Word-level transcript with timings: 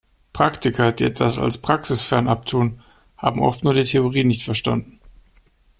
Praktiker, 0.33 0.91
die 0.93 1.03
etwas 1.03 1.37
als 1.37 1.59
praxisfern 1.59 2.27
abtun, 2.27 2.81
haben 3.17 3.39
oft 3.39 3.63
nur 3.63 3.75
die 3.75 3.83
Theorie 3.83 4.23
nicht 4.23 4.41
verstanden. 4.41 4.99